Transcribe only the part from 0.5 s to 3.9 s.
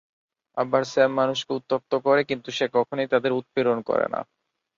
আবার, স্যাম মানুষকে উত্ত্যক্ত করে, কিন্তু সে কখনোই তাদের উৎপীড়ন